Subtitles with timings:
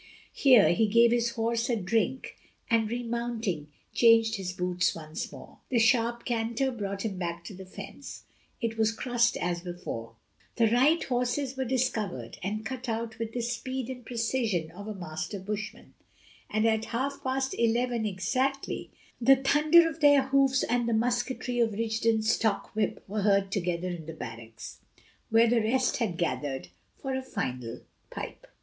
[0.33, 2.35] Here he gave his horse a drink,
[2.71, 5.59] and, remounting, changed his boots once more.
[5.69, 8.23] A sharp canter brought him back to the fence;
[8.59, 10.15] it was crossed as before;
[10.55, 14.95] the right horses were discovered and cut out with the speed and precision of a
[14.95, 15.93] master bushman;
[16.49, 18.89] and at half past eleven exactly
[19.21, 23.89] the thunder of their hoofs and the musketry of Rigden's stock whip were heard together
[23.89, 24.79] in the barracks,
[25.29, 28.47] where the rest had gathered for a final pipe.